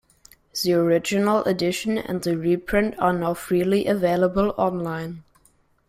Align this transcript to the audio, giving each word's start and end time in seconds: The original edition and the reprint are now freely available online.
The 0.63 0.73
original 0.73 1.43
edition 1.43 1.95
and 1.99 2.23
the 2.23 2.35
reprint 2.35 2.97
are 2.97 3.13
now 3.13 3.35
freely 3.35 3.85
available 3.85 4.55
online. 4.57 5.23